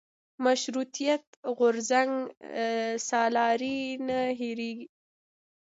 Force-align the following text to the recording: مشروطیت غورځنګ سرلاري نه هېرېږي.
مشروطیت 0.45 1.23
غورځنګ 1.57 2.11
سرلاري 3.07 3.79
نه 4.07 4.19
هېرېږي. 4.39 4.87